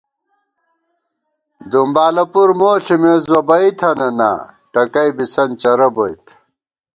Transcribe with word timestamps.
دُمبالہ 1.71 2.25
پُر 2.31 2.49
مو 2.59 2.71
ݪِمېس 2.85 3.23
بہ 3.31 3.39
بئ 3.47 3.67
تھنَنا، 3.79 4.31
ٹکَئ 4.71 5.09
بِسنت 5.15 5.55
چرَہ 5.61 5.87
بوئیت 5.95 6.25